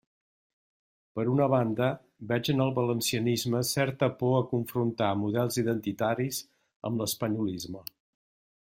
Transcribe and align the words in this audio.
Per 1.17 1.25
una 1.33 1.47
banda, 1.53 1.89
veig 2.31 2.49
en 2.55 2.65
el 2.65 2.73
valencianisme 2.79 3.63
certa 3.73 4.11
por 4.23 4.35
a 4.39 4.43
confrontar 4.55 5.11
models 5.23 5.63
identitaris 5.67 6.43
amb 6.91 7.05
l'espanyolisme. 7.05 7.89